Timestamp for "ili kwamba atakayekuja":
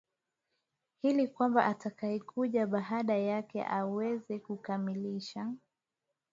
1.01-2.67